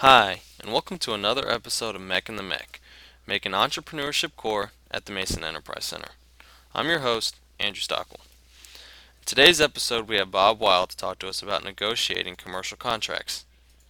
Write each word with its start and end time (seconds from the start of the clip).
Hi, 0.00 0.40
and 0.58 0.72
welcome 0.72 0.96
to 1.00 1.12
another 1.12 1.46
episode 1.46 1.94
of 1.94 2.00
MEC 2.00 2.30
and 2.30 2.38
the 2.38 2.42
MEC, 2.42 2.80
making 3.26 3.52
entrepreneurship 3.52 4.34
core 4.34 4.72
at 4.90 5.04
the 5.04 5.12
Mason 5.12 5.44
Enterprise 5.44 5.84
Center. 5.84 6.12
I'm 6.74 6.86
your 6.86 7.00
host, 7.00 7.36
Andrew 7.58 7.82
Stockwell. 7.82 8.24
In 9.20 9.26
today's 9.26 9.60
episode, 9.60 10.08
we 10.08 10.16
have 10.16 10.30
Bob 10.30 10.58
Weil 10.58 10.86
to 10.86 10.96
talk 10.96 11.18
to 11.18 11.28
us 11.28 11.42
about 11.42 11.64
negotiating 11.64 12.36
commercial 12.36 12.78
contracts. 12.78 13.44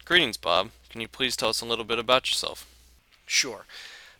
Greetings, 0.04 0.36
Bob. 0.36 0.70
Can 0.88 1.00
you 1.00 1.06
please 1.06 1.36
tell 1.36 1.50
us 1.50 1.60
a 1.60 1.64
little 1.64 1.84
bit 1.84 2.00
about 2.00 2.28
yourself? 2.28 2.66
Sure. 3.24 3.64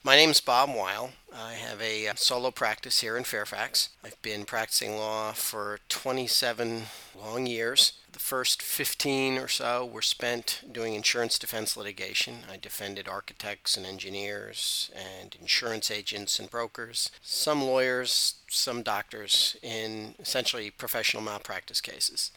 My 0.03 0.17
name's 0.17 0.41
Bob 0.41 0.71
Weil. 0.75 1.11
I 1.31 1.53
have 1.53 1.83
a 1.83 2.09
uh, 2.09 2.15
solo 2.17 2.51
practice 2.51 3.01
here 3.01 3.19
in 3.19 3.25
Fairfax. 3.25 3.91
I've 4.03 4.21
been 4.23 4.47
practicing 4.47 4.97
law 4.97 5.33
for 5.33 5.79
27 5.91 6.85
long 7.15 7.45
years. 7.45 7.93
The 8.11 8.19
first 8.19 8.63
15 8.63 9.37
or 9.37 9.47
so 9.47 9.85
were 9.85 10.01
spent 10.01 10.63
doing 10.73 10.95
insurance 10.95 11.39
defense 11.39 11.77
litigation. 11.77 12.39
I 12.51 12.57
defended 12.57 13.09
architects 13.09 13.77
and 13.77 13.85
engineers 13.85 14.91
and 14.95 15.37
insurance 15.39 15.91
agents 15.91 16.39
and 16.39 16.51
brokers, 16.51 17.11
some 17.21 17.61
lawyers, 17.61 18.37
some 18.49 18.83
doctors 18.83 19.55
in 19.63 20.15
essentially 20.19 20.71
professional 20.71 21.23
malpractice 21.23 21.83
cases. 21.83 22.31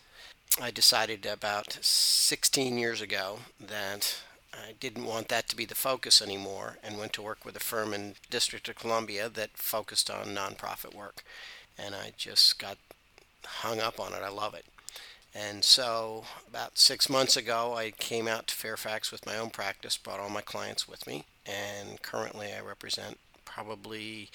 I 0.62 0.70
decided 0.70 1.26
about 1.26 1.78
16 1.82 2.78
years 2.78 3.00
ago 3.00 3.40
that 3.58 4.18
I 4.54 4.74
didn't 4.80 5.06
want 5.06 5.30
that 5.30 5.48
to 5.50 5.56
be 5.56 5.66
the 5.66 5.76
focus 5.76 6.22
anymore 6.22 6.78
and 6.84 6.98
went 6.98 7.14
to 7.14 7.22
work 7.22 7.44
with 7.44 7.56
a 7.56 7.60
firm 7.60 7.94
in 7.94 8.16
District 8.30 8.68
of 8.70 8.76
Columbia 8.76 9.30
that 9.30 9.58
focused 9.58 10.10
on 10.10 10.28
nonprofit 10.28 10.94
work. 10.96 11.24
And 11.78 11.96
I 11.96 12.14
just 12.18 12.60
got 12.60 12.78
hung 13.46 13.80
up 13.80 14.00
on 14.00 14.14
it. 14.14 14.22
I 14.24 14.30
love 14.30 14.54
it. 14.54 14.66
And 15.36 15.64
so 15.64 16.26
about 16.48 16.78
six 16.78 17.10
months 17.10 17.36
ago, 17.36 17.74
I 17.76 17.92
came 17.92 18.28
out 18.28 18.48
to 18.48 18.56
Fairfax 18.56 19.12
with 19.12 19.26
my 19.26 19.38
own 19.38 19.50
practice, 19.50 19.98
brought 19.98 20.20
all 20.20 20.30
my 20.30 20.42
clients 20.42 20.88
with 20.88 21.08
me, 21.08 21.26
and 21.46 22.02
currently 22.04 22.54
I 22.54 22.62
represent 22.62 23.18
probably 23.44 24.30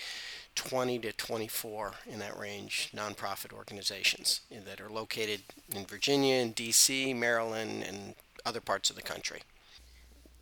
20 0.56 0.98
to 1.00 1.12
24 1.12 1.94
in 2.10 2.18
that 2.18 2.36
range 2.36 2.90
nonprofit 2.94 3.52
organizations 3.52 4.40
that 4.50 4.80
are 4.80 4.90
located 4.90 5.42
in 5.74 5.84
Virginia 5.84 6.34
and 6.36 6.56
DC, 6.56 7.14
Maryland, 7.14 7.84
and 7.86 8.16
other 8.44 8.60
parts 8.60 8.90
of 8.90 8.96
the 8.96 9.02
country. 9.02 9.42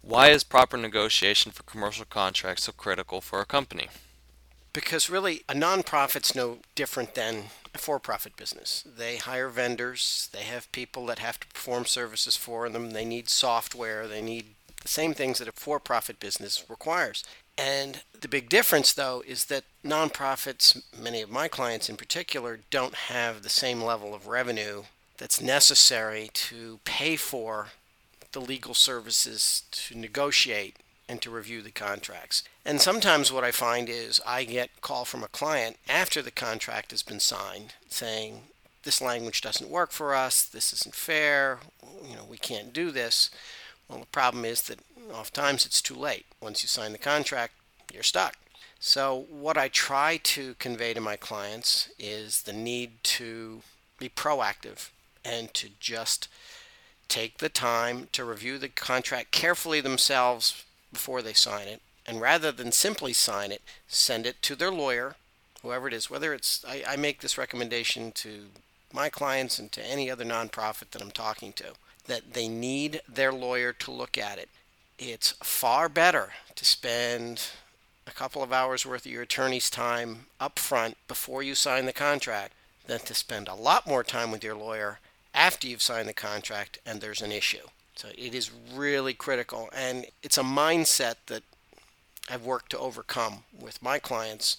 Why 0.07 0.29
is 0.29 0.45
proper 0.45 0.77
negotiation 0.77 1.51
for 1.51 1.65
commercial 1.65 2.05
contracts 2.05 2.63
so 2.63 2.73
critical 2.73 3.21
for 3.21 3.41
a 3.41 3.45
company? 3.45 3.89
Because 4.73 5.11
really, 5.11 5.43
a 5.49 5.53
nonprofit's 5.53 6.33
no 6.33 6.59
different 6.77 7.17
than 7.17 7.47
a 7.75 7.79
for 7.79 7.99
profit 7.99 8.37
business. 8.37 8.85
They 8.87 9.17
hire 9.17 9.49
vendors, 9.49 10.29
they 10.33 10.43
have 10.43 10.71
people 10.71 11.07
that 11.07 11.19
have 11.19 11.41
to 11.41 11.49
perform 11.49 11.87
services 11.87 12.37
for 12.37 12.69
them, 12.69 12.93
they 12.93 13.05
need 13.05 13.29
software, 13.29 14.07
they 14.07 14.23
need 14.23 14.55
the 14.81 14.87
same 14.87 15.13
things 15.13 15.41
that 15.41 15.49
a 15.49 15.53
for 15.53 15.81
profit 15.81 16.21
business 16.21 16.65
requires. 16.69 17.25
And 17.59 18.03
the 18.21 18.29
big 18.29 18.49
difference, 18.49 18.93
though, 18.93 19.25
is 19.27 19.47
that 19.47 19.65
nonprofits, 19.85 20.85
many 20.97 21.21
of 21.21 21.31
my 21.31 21.49
clients 21.49 21.89
in 21.89 21.97
particular, 21.97 22.61
don't 22.71 22.95
have 22.95 23.43
the 23.43 23.49
same 23.49 23.83
level 23.83 24.15
of 24.15 24.29
revenue 24.29 24.85
that's 25.19 25.41
necessary 25.41 26.31
to 26.33 26.79
pay 26.85 27.17
for 27.17 27.71
the 28.37 28.41
legal 28.41 28.75
services 28.75 29.63
to 29.71 29.97
negotiate 29.97 30.77
and 31.09 31.23
to 31.23 31.31
review 31.31 31.63
the 31.63 31.71
contracts. 31.71 32.43
And 32.67 32.83
sometimes 32.83 33.33
what 33.33 33.45
I 33.45 33.51
find 33.51 33.89
is 33.89 34.21
I 34.27 34.45
get 34.45 34.83
call 34.83 35.07
from 35.07 35.23
a 35.23 35.29
client 35.29 35.79
after 35.89 36.21
the 36.21 36.31
contract 36.31 36.91
has 36.91 37.03
been 37.03 37.19
signed 37.19 37.73
saying 37.89 38.43
this 38.83 39.01
language 39.01 39.41
doesn't 39.41 39.71
work 39.71 39.91
for 39.91 40.15
us, 40.15 40.45
this 40.45 40.75
isn't 40.75 40.95
fair, 40.95 41.61
you 42.07 42.15
know, 42.15 42.27
we 42.29 42.37
can't 42.37 42.75
do 42.75 42.91
this. 42.91 43.31
Well, 43.89 44.01
the 44.01 44.07
problem 44.07 44.45
is 44.45 44.61
that 44.65 44.81
oftentimes 45.11 45.65
it's 45.65 45.81
too 45.81 45.95
late. 45.95 46.27
Once 46.39 46.63
you 46.63 46.69
sign 46.69 46.93
the 46.93 46.99
contract, 46.99 47.55
you're 47.91 48.03
stuck. 48.03 48.35
So, 48.79 49.25
what 49.31 49.57
I 49.57 49.69
try 49.69 50.19
to 50.25 50.55
convey 50.59 50.93
to 50.93 51.01
my 51.01 51.17
clients 51.17 51.89
is 51.99 52.43
the 52.43 52.53
need 52.53 53.03
to 53.05 53.63
be 53.99 54.11
proactive 54.11 54.91
and 55.25 55.55
to 55.55 55.71
just 55.81 56.29
take 57.09 57.39
the 57.39 57.49
time 57.49 58.09
to 58.13 58.25
review 58.25 58.59
the 58.59 58.69
contract 58.69 59.31
carefully 59.31 59.81
themselves 59.81 60.65
before 60.93 61.23
they 61.23 61.33
sign 61.33 61.69
it. 61.69 61.81
And 62.07 62.21
rather 62.21 62.53
than 62.53 62.73
simply 62.73 63.13
sign 63.13 63.51
it, 63.51 63.63
send 63.89 64.27
it 64.27 64.41
to 64.43 64.55
their 64.55 64.71
lawyer, 64.71 65.17
whoever 65.63 65.89
it 65.89 65.95
is. 65.95 66.11
Whether 66.11 66.33
it's, 66.33 66.65
I, 66.67 66.85
I 66.87 66.97
make 66.97 67.21
this 67.21 67.37
recommendation 67.37 68.13
to 68.13 68.47
my 68.93 69.09
clients 69.09 69.59
and 69.59 69.71
to 69.73 69.85
any 69.85 70.11
other 70.11 70.25
nonprofit 70.25 70.91
that 70.91 71.03
I'm 71.03 71.11
talking 71.11 71.53
to, 71.55 71.73
that 72.07 72.35
they 72.35 72.49
need 72.49 73.01
their 73.09 73.33
lawyer 73.33 73.73
to 73.73 73.91
look 73.91 74.17
at 74.17 74.39
it. 74.39 74.49
It's 74.99 75.33
far 75.43 75.89
better 75.89 76.31
to 76.55 76.65
spend 76.65 77.49
a 78.07 78.13
couple 78.13 78.43
of 78.43 78.53
hours 78.53 78.87
worth 78.87 79.05
of 79.05 79.13
your 79.13 79.23
attorney's 79.23 79.69
time 79.69 80.27
up 80.39 80.59
front 80.59 80.97
before 81.09 81.43
you 81.43 81.55
sign 81.55 81.87
the 81.87 81.93
contract 81.93 82.53
than 82.87 83.01
to 83.01 83.15
spend 83.15 83.49
a 83.49 83.55
lot 83.55 83.87
more 83.87 84.05
time 84.05 84.31
with 84.31 84.45
your 84.45 84.55
lawyer 84.55 85.01
after 85.37 85.69
you've 85.69 85.83
signed 85.83 86.09
the 86.09 86.15
contract 86.15 86.79
and 86.87 87.01
there's 87.01 87.21
an 87.23 87.31
issue. 87.31 87.69
So 87.95 88.09
it 88.17 88.35
is 88.35 88.51
really 88.75 89.15
critical. 89.15 89.69
And 89.75 90.07
it's 90.23 90.39
a 90.39 90.43
mindset 90.43 91.17
that 91.27 91.43
I've 92.29 92.45
worked 92.45 92.71
to 92.71 92.79
overcome 92.79 93.45
with 93.59 93.83
my 93.83 93.99
clients. 93.99 94.57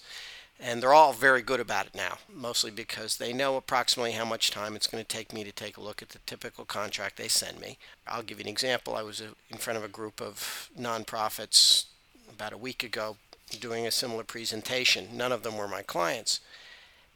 And 0.60 0.82
they're 0.82 0.94
all 0.94 1.12
very 1.12 1.42
good 1.42 1.60
about 1.60 1.86
it 1.86 1.94
now, 1.94 2.18
mostly 2.32 2.72
because 2.72 3.16
they 3.16 3.32
know 3.32 3.56
approximately 3.56 4.12
how 4.12 4.24
much 4.24 4.50
time 4.50 4.74
it's 4.74 4.88
going 4.88 5.04
to 5.04 5.08
take 5.08 5.32
me 5.32 5.44
to 5.44 5.52
take 5.52 5.76
a 5.76 5.80
look 5.80 6.02
at 6.02 6.08
the 6.08 6.18
typical 6.26 6.64
contract 6.64 7.16
they 7.16 7.28
send 7.28 7.60
me. 7.60 7.78
I'll 8.08 8.24
give 8.24 8.38
you 8.38 8.44
an 8.44 8.50
example. 8.50 8.96
I 8.96 9.02
was 9.02 9.20
uh, 9.20 9.26
in 9.50 9.58
front 9.58 9.76
of 9.76 9.84
a 9.84 9.88
group 9.88 10.20
of 10.20 10.70
nonprofits 10.78 11.84
about 12.28 12.52
a 12.52 12.58
week 12.58 12.82
ago 12.82 13.16
doing 13.60 13.86
a 13.86 13.92
similar 13.92 14.24
presentation. 14.24 15.16
None 15.16 15.30
of 15.30 15.44
them 15.44 15.56
were 15.56 15.68
my 15.68 15.82
clients. 15.82 16.40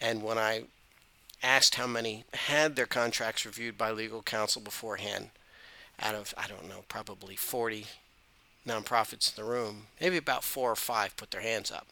And 0.01 0.23
when 0.23 0.39
I 0.39 0.65
asked 1.43 1.75
how 1.77 1.87
many 1.87 2.25
had 2.35 2.77
their 2.77 2.87
contracts 2.87 3.45
reviewed 3.45 3.77
by 3.77 3.91
legal 3.91 4.23
counsel 4.23 4.63
beforehand 4.63 5.31
out 6.01 6.15
of, 6.15 6.35
I 6.37 6.47
don't 6.47 6.69
know, 6.69 6.85
probably 6.89 7.37
40 7.37 7.87
nonprofits 8.67 9.37
in 9.37 9.43
the 9.43 9.51
room, 9.51 9.87
maybe 10.01 10.17
about 10.17 10.45
four 10.45 10.71
or 10.71 10.77
five 10.77 11.17
put 11.17 11.31
their 11.31 11.41
hands 11.41 11.71
up. 11.71 11.87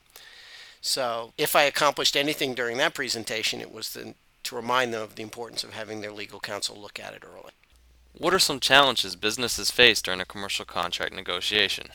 So 0.81 1.33
if 1.37 1.55
I 1.55 1.63
accomplished 1.63 2.17
anything 2.17 2.55
during 2.55 2.77
that 2.79 2.95
presentation, 2.95 3.61
it 3.61 3.73
was 3.73 3.93
the, 3.93 4.15
to 4.45 4.57
remind 4.57 4.95
them 4.95 5.03
of 5.03 5.17
the 5.17 5.23
importance 5.23 5.63
of 5.63 5.75
having 5.75 6.01
their 6.01 6.13
legal 6.13 6.41
counsel 6.41 6.81
look 6.81 6.99
at 6.99 7.13
it 7.13 7.25
early. 7.25 7.53
What 8.17 8.35
are 8.35 8.39
some 8.39 8.61
challenges 8.61 9.15
businesses 9.15 9.71
face 9.71 10.03
during 10.03 10.21
a 10.21 10.25
commercial 10.25 10.65
contract 10.65 11.15
negotiation? 11.15 11.89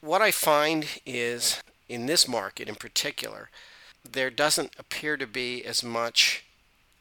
What 0.00 0.22
I 0.22 0.30
find 0.30 0.86
is 1.04 1.60
in 1.88 2.06
this 2.06 2.28
market 2.28 2.68
in 2.68 2.74
particular, 2.76 3.50
there 4.10 4.30
doesn't 4.30 4.74
appear 4.78 5.16
to 5.16 5.26
be 5.26 5.64
as 5.64 5.82
much 5.82 6.44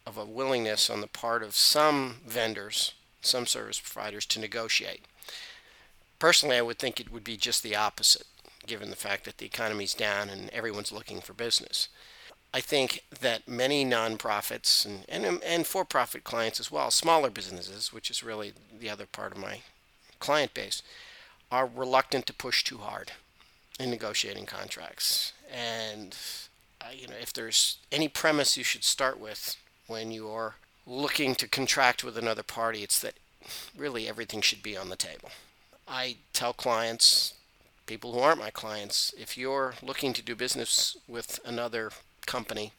of 0.07 0.18
a 0.18 0.23
willingness 0.23 0.90
on 0.90 1.01
the 1.01 1.07
part 1.07 1.44
of 1.44 1.53
some 1.53 2.16
vendors, 2.25 2.94
some 3.22 3.45
service 3.45 3.79
providers 3.79 4.25
to 4.25 4.40
negotiate. 4.40 5.01
Personally, 6.18 6.56
I 6.56 6.62
would 6.62 6.79
think 6.79 7.00
it 7.00 7.12
would 7.12 7.25
be 7.25 7.35
just 7.35 7.62
the 7.62 7.75
opposite, 7.75 8.25
given 8.66 8.90
the 8.90 8.96
fact 8.96 9.25
that 9.25 9.38
the 9.38 9.46
economy's 9.46 9.94
down 9.94 10.29
and 10.29 10.50
everyone's 10.51 10.94
looking 10.94 11.19
for 11.19 11.34
business. 11.34 11.90
I 12.53 12.62
think 12.62 13.03
that 13.19 13.50
many 13.50 13.85
nonprofits 13.85 14.85
and, 14.85 15.03
and, 15.09 15.44
and 15.44 15.67
for 15.67 15.84
profit 15.84 16.23
clients 16.23 16.62
as 16.62 16.72
well, 16.72 16.90
smaller 16.90 17.29
businesses, 17.29 17.91
which 17.91 18.09
is 18.09 18.23
really 18.23 18.53
the 18.79 18.90
other 18.90 19.06
part 19.06 19.34
of 19.34 19.38
my 19.38 19.59
client 20.19 20.53
base, 20.53 20.81
are 21.51 21.67
reluctant 21.67 22.25
to 22.28 22.34
push 22.34 22.63
too 22.63 22.78
hard 22.78 23.12
in 23.78 23.91
negotiating 23.91 24.46
contracts. 24.46 25.34
And 25.53 26.16
uh, 26.79 26.91
you 26.96 27.09
know, 27.09 27.16
if 27.22 27.34
there's 27.34 27.79
any 27.91 28.08
premise 28.08 28.55
you 28.55 28.64
should 28.64 28.85
start 28.85 29.20
with 29.20 29.58
when 29.87 30.11
you're 30.11 30.55
looking 30.85 31.35
to 31.35 31.47
contract 31.47 32.03
with 32.03 32.17
another 32.17 32.43
party, 32.43 32.84
it's 32.84 32.99
that 32.99 33.16
really 33.78 34.07
everything 34.07 34.41
should 34.41 34.61
be 34.61 34.78
on 34.78 34.89
the 34.89 34.95
table. 34.95 35.29
I 35.87 36.17
tell 36.34 36.53
clients, 36.53 37.34
people 37.85 38.13
who 38.13 38.19
aren't 38.19 38.39
my 38.39 38.49
clients, 38.49 39.13
if 39.17 39.37
you're 39.37 39.75
looking 39.81 40.13
to 40.13 40.22
do 40.22 40.35
business 40.35 40.97
with 41.07 41.39
another 41.45 41.91
company 42.25 42.73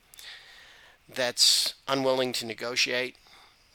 that's 1.09 1.75
unwilling 1.87 2.33
to 2.35 2.47
negotiate 2.47 3.17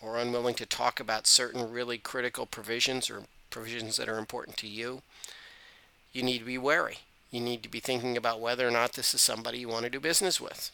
or 0.02 0.18
unwilling 0.18 0.54
to 0.56 0.66
talk 0.66 1.00
about 1.00 1.26
certain 1.26 1.72
really 1.72 1.98
critical 1.98 2.46
provisions 2.46 3.10
or 3.10 3.24
provisions 3.50 3.96
that 3.96 4.10
are 4.10 4.20
important 4.20 4.58
to 4.58 4.68
you, 4.68 5.02
you 6.12 6.22
need 6.22 6.40
to 6.40 6.46
be 6.46 6.58
wary. 6.58 7.00
You 7.32 7.40
need 7.40 7.64
to 7.64 7.70
be 7.70 7.80
thinking 7.80 8.16
about 8.16 8.40
whether 8.40 8.68
or 8.68 8.72
not 8.72 8.94
this 8.94 9.16
is 9.16 9.22
somebody 9.22 9.60
you 9.60 9.68
want 9.68 9.86
to 9.86 9.90
do 9.90 10.00
business 10.00 10.40
with. 10.40 10.72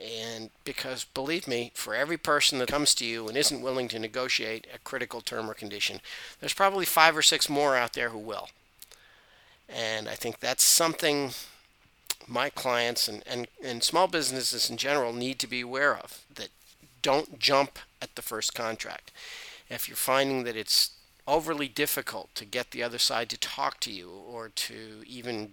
And 0.00 0.50
because 0.64 1.04
believe 1.04 1.46
me, 1.46 1.72
for 1.74 1.94
every 1.94 2.16
person 2.16 2.58
that 2.58 2.68
comes 2.68 2.94
to 2.96 3.04
you 3.04 3.28
and 3.28 3.36
isn't 3.36 3.62
willing 3.62 3.88
to 3.88 3.98
negotiate 3.98 4.66
a 4.74 4.78
critical 4.78 5.20
term 5.20 5.50
or 5.50 5.54
condition, 5.54 6.00
there's 6.40 6.54
probably 6.54 6.84
five 6.84 7.16
or 7.16 7.22
six 7.22 7.48
more 7.48 7.76
out 7.76 7.92
there 7.92 8.08
who 8.08 8.18
will. 8.18 8.48
And 9.68 10.08
I 10.08 10.14
think 10.14 10.40
that's 10.40 10.64
something 10.64 11.32
my 12.26 12.50
clients 12.50 13.08
and, 13.08 13.22
and, 13.26 13.48
and 13.62 13.82
small 13.82 14.06
businesses 14.06 14.70
in 14.70 14.76
general 14.76 15.12
need 15.12 15.38
to 15.40 15.46
be 15.46 15.60
aware 15.60 15.96
of 15.96 16.24
that 16.34 16.48
don't 17.00 17.38
jump 17.38 17.78
at 18.00 18.14
the 18.14 18.22
first 18.22 18.54
contract. 18.54 19.10
If 19.68 19.88
you're 19.88 19.96
finding 19.96 20.44
that 20.44 20.56
it's 20.56 20.90
overly 21.26 21.68
difficult 21.68 22.34
to 22.34 22.44
get 22.44 22.70
the 22.70 22.82
other 22.82 22.98
side 22.98 23.28
to 23.30 23.38
talk 23.38 23.80
to 23.80 23.90
you 23.90 24.10
or 24.10 24.48
to 24.48 25.02
even 25.06 25.52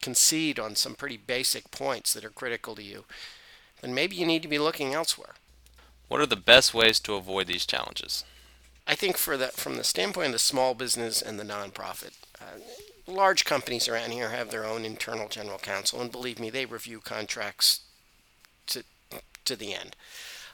concede 0.00 0.58
on 0.58 0.74
some 0.74 0.94
pretty 0.94 1.16
basic 1.16 1.70
points 1.70 2.12
that 2.14 2.24
are 2.24 2.30
critical 2.30 2.74
to 2.74 2.82
you, 2.82 3.04
then 3.80 3.94
maybe 3.94 4.16
you 4.16 4.26
need 4.26 4.42
to 4.42 4.48
be 4.48 4.58
looking 4.58 4.94
elsewhere. 4.94 5.34
What 6.08 6.20
are 6.20 6.26
the 6.26 6.36
best 6.36 6.74
ways 6.74 6.98
to 7.00 7.14
avoid 7.14 7.46
these 7.46 7.66
challenges? 7.66 8.24
I 8.86 8.94
think 8.94 9.16
for 9.16 9.36
the 9.36 9.48
from 9.48 9.76
the 9.76 9.84
standpoint 9.84 10.26
of 10.26 10.32
the 10.32 10.38
small 10.38 10.74
business 10.74 11.22
and 11.22 11.38
the 11.38 11.44
nonprofit, 11.44 12.12
uh, 12.40 12.58
large 13.06 13.44
companies 13.44 13.88
around 13.88 14.10
here 14.10 14.30
have 14.30 14.50
their 14.50 14.64
own 14.64 14.84
internal 14.84 15.28
general 15.28 15.58
counsel, 15.58 16.00
and 16.00 16.10
believe 16.10 16.40
me, 16.40 16.50
they 16.50 16.66
review 16.66 17.00
contracts 17.00 17.80
to 18.66 18.82
to 19.44 19.56
the 19.56 19.74
end. 19.74 19.94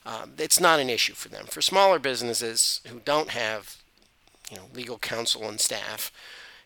Um, 0.05 0.34
it's 0.38 0.61
not 0.61 0.78
an 0.78 0.90
issue 0.90 1.14
for 1.14 1.28
them. 1.28 1.46
For 1.46 1.62
smaller 1.62 1.99
businesses 1.99 2.81
who 2.87 3.00
don't 3.00 3.31
have, 3.31 3.82
you 4.50 4.56
know, 4.56 4.64
legal 4.73 4.99
counsel 4.99 5.49
and 5.49 5.58
staff, 5.58 6.12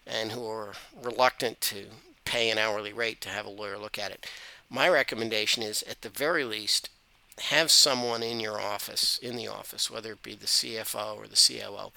and 0.07 0.33
who 0.33 0.47
are 0.47 0.75
reluctant 1.01 1.61
to 1.63 1.87
pay 2.25 2.51
an 2.51 2.59
hourly 2.59 2.93
rate 2.93 3.21
to 3.23 3.29
have 3.29 3.47
a 3.47 3.51
lawyer 3.51 3.79
look 3.79 3.99
at 3.99 4.11
it, 4.11 4.27
my 4.71 4.89
recommendation 4.89 5.63
is, 5.63 5.83
at 5.83 6.03
the 6.03 6.09
very 6.09 6.45
least, 6.45 6.91
have 7.41 7.71
someone 7.71 8.23
in 8.23 8.39
your 8.39 8.61
office, 8.61 9.19
in 9.19 9.37
the 9.37 9.49
office, 9.49 9.91
whether 9.91 10.13
it 10.13 10.23
be 10.23 10.35
the 10.35 10.47
CFO 10.47 11.17
or 11.17 11.27
the 11.27 11.37
COO, 11.37 11.93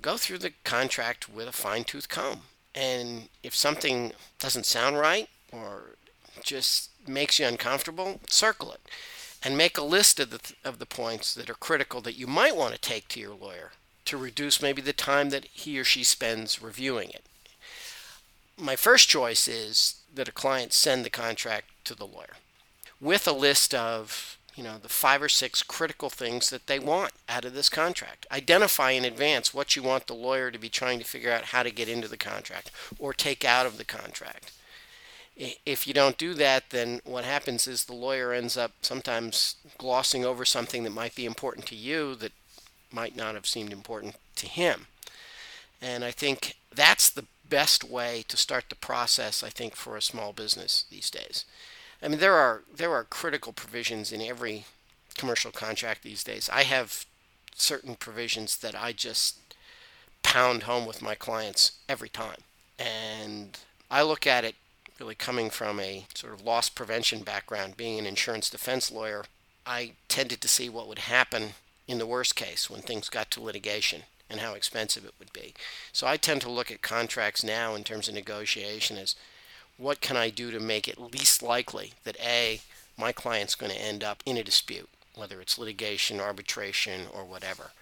go 0.00 0.16
through 0.16 0.38
the 0.38 0.52
contract 0.64 1.28
with 1.28 1.46
a 1.46 1.52
fine 1.52 1.84
tooth 1.84 2.08
comb. 2.08 2.40
And 2.74 3.28
if 3.42 3.54
something 3.54 4.12
doesn't 4.38 4.66
sound 4.66 4.98
right 4.98 5.28
or 5.52 5.96
just 6.42 6.90
makes 7.06 7.38
you 7.38 7.46
uncomfortable, 7.46 8.20
circle 8.28 8.72
it 8.72 8.80
and 9.42 9.56
make 9.56 9.78
a 9.78 9.82
list 9.82 10.18
of 10.18 10.30
the, 10.30 10.40
of 10.64 10.78
the 10.78 10.86
points 10.86 11.34
that 11.34 11.48
are 11.48 11.54
critical 11.54 12.00
that 12.00 12.18
you 12.18 12.26
might 12.26 12.56
want 12.56 12.74
to 12.74 12.80
take 12.80 13.06
to 13.08 13.20
your 13.20 13.34
lawyer 13.34 13.72
to 14.04 14.16
reduce 14.16 14.62
maybe 14.62 14.82
the 14.82 14.92
time 14.92 15.30
that 15.30 15.44
he 15.46 15.78
or 15.78 15.84
she 15.84 16.02
spends 16.02 16.62
reviewing 16.62 17.10
it. 17.10 17.24
My 18.56 18.76
first 18.76 19.08
choice 19.08 19.46
is 19.46 20.00
that 20.14 20.28
a 20.28 20.32
client 20.32 20.72
send 20.72 21.04
the 21.04 21.10
contract 21.10 21.70
to 21.86 21.94
the 21.94 22.06
lawyer 22.06 22.36
with 23.00 23.26
a 23.26 23.32
list 23.32 23.74
of 23.74 24.36
you 24.56 24.64
know, 24.64 24.78
the 24.78 24.88
five 24.88 25.22
or 25.22 25.28
six 25.28 25.62
critical 25.62 26.08
things 26.08 26.48
that 26.48 26.66
they 26.66 26.78
want 26.78 27.12
out 27.28 27.44
of 27.44 27.52
this 27.52 27.68
contract. 27.68 28.26
Identify 28.32 28.92
in 28.92 29.04
advance 29.04 29.52
what 29.52 29.76
you 29.76 29.82
want 29.82 30.06
the 30.06 30.14
lawyer 30.14 30.50
to 30.50 30.58
be 30.58 30.70
trying 30.70 30.98
to 30.98 31.04
figure 31.04 31.30
out 31.30 31.44
how 31.44 31.62
to 31.62 31.70
get 31.70 31.90
into 31.90 32.08
the 32.08 32.16
contract 32.16 32.70
or 32.98 33.12
take 33.12 33.44
out 33.44 33.66
of 33.66 33.76
the 33.76 33.84
contract. 33.84 34.52
If 35.66 35.86
you 35.86 35.92
don't 35.92 36.16
do 36.16 36.32
that, 36.34 36.70
then 36.70 37.02
what 37.04 37.24
happens 37.24 37.66
is 37.66 37.84
the 37.84 37.92
lawyer 37.92 38.32
ends 38.32 38.56
up 38.56 38.72
sometimes 38.80 39.56
glossing 39.76 40.24
over 40.24 40.46
something 40.46 40.82
that 40.84 40.90
might 40.90 41.14
be 41.14 41.26
important 41.26 41.66
to 41.66 41.76
you 41.76 42.14
that 42.14 42.32
might 42.90 43.14
not 43.14 43.34
have 43.34 43.46
seemed 43.46 43.74
important 43.74 44.16
to 44.36 44.46
him. 44.46 44.86
And 45.82 46.02
I 46.02 46.10
think 46.10 46.56
that's 46.74 47.10
the 47.10 47.26
best 47.46 47.84
way 47.84 48.24
to 48.28 48.38
start 48.38 48.70
the 48.70 48.74
process, 48.74 49.42
I 49.42 49.50
think, 49.50 49.76
for 49.76 49.98
a 49.98 50.02
small 50.02 50.32
business 50.32 50.86
these 50.90 51.10
days. 51.10 51.44
I 52.02 52.08
mean, 52.08 52.18
there 52.18 52.34
are 52.34 52.62
there 52.74 52.92
are 52.92 53.04
critical 53.04 53.52
provisions 53.52 54.12
in 54.12 54.20
every 54.20 54.64
commercial 55.16 55.50
contract 55.50 56.02
these 56.02 56.22
days. 56.24 56.50
I 56.52 56.62
have 56.64 57.06
certain 57.54 57.94
provisions 57.94 58.56
that 58.58 58.74
I 58.74 58.92
just 58.92 59.38
pound 60.22 60.64
home 60.64 60.86
with 60.86 61.00
my 61.02 61.14
clients 61.14 61.72
every 61.88 62.08
time, 62.08 62.40
and 62.78 63.58
I 63.90 64.02
look 64.02 64.26
at 64.26 64.44
it 64.44 64.56
really 65.00 65.14
coming 65.14 65.50
from 65.50 65.78
a 65.80 66.06
sort 66.14 66.32
of 66.32 66.42
loss 66.42 66.68
prevention 66.68 67.22
background, 67.22 67.76
being 67.76 67.98
an 67.98 68.06
insurance 68.06 68.50
defense 68.50 68.90
lawyer. 68.90 69.24
I 69.66 69.92
tended 70.08 70.40
to 70.40 70.48
see 70.48 70.68
what 70.68 70.88
would 70.88 71.00
happen 71.00 71.54
in 71.88 71.98
the 71.98 72.06
worst 72.06 72.36
case 72.36 72.70
when 72.70 72.82
things 72.82 73.08
got 73.08 73.30
to 73.32 73.42
litigation 73.42 74.02
and 74.28 74.40
how 74.40 74.54
expensive 74.54 75.04
it 75.04 75.14
would 75.18 75.32
be. 75.32 75.54
So 75.92 76.06
I 76.06 76.16
tend 76.16 76.40
to 76.42 76.50
look 76.50 76.70
at 76.70 76.82
contracts 76.82 77.44
now 77.44 77.74
in 77.74 77.84
terms 77.84 78.08
of 78.08 78.14
negotiation 78.14 78.96
as 78.96 79.14
what 79.78 80.00
can 80.00 80.16
I 80.16 80.30
do 80.30 80.50
to 80.50 80.60
make 80.60 80.88
it 80.88 80.98
least 80.98 81.42
likely 81.42 81.92
that 82.04 82.16
A, 82.20 82.60
my 82.96 83.12
client's 83.12 83.54
going 83.54 83.72
to 83.72 83.82
end 83.82 84.02
up 84.02 84.22
in 84.24 84.36
a 84.36 84.44
dispute, 84.44 84.88
whether 85.14 85.40
it's 85.40 85.58
litigation, 85.58 86.20
arbitration, 86.20 87.02
or 87.12 87.24
whatever. 87.24 87.72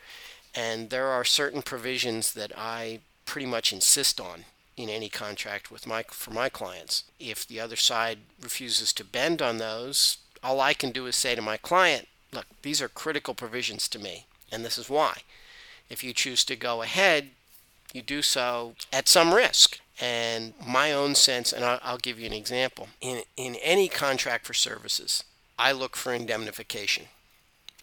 And 0.55 0.91
there 0.91 1.09
are 1.09 1.25
certain 1.25 1.63
provisions 1.63 2.33
that 2.35 2.53
I 2.57 3.01
pretty 3.27 3.47
much 3.47 3.73
insist 3.73 4.21
on 4.21 4.45
in 4.77 4.89
any 4.89 5.09
contract 5.09 5.71
with 5.71 5.87
my 5.87 6.05
for 6.09 6.33
my 6.33 6.49
clients. 6.49 7.05
If 7.21 7.47
the 7.47 7.61
other 7.61 7.77
side 7.77 8.19
refuses 8.41 8.93
to 8.95 9.05
bend 9.05 9.41
on 9.41 9.59
those, 9.59 10.19
all 10.43 10.61
I 10.61 10.75
can 10.75 10.91
do 10.91 11.07
is 11.07 11.17
say 11.17 11.35
to 11.35 11.43
my 11.43 11.57
client, 11.57 12.09
look, 12.33 12.47
these 12.63 12.83
are 12.83 12.89
critical 12.89 13.35
provisions 13.35 13.89
to 13.89 13.99
me, 13.99 14.27
and 14.51 14.65
this 14.65 14.79
is 14.79 14.91
why. 14.91 15.19
If 15.89 16.03
you 16.03 16.13
choose 16.13 16.45
to 16.47 16.57
go 16.57 16.83
ahead, 16.83 17.31
you 17.95 18.03
do 18.03 18.21
so 18.21 18.75
at 18.93 19.09
some 19.09 19.33
risk. 19.33 19.81
And 20.01 20.55
my 20.67 20.93
own 20.93 21.15
sense, 21.15 21.53
and 21.53 21.65
I'll, 21.65 21.99
give 21.99 22.19
you 22.19 22.27
an 22.27 22.33
example, 22.33 22.89
in, 23.01 23.23
in 23.37 23.55
any 23.63 23.89
contract 23.89 24.45
for 24.45 24.53
services, 24.53 25.23
I 25.57 25.71
look 25.71 25.97
for 25.97 26.13
indemnification. 26.13 27.07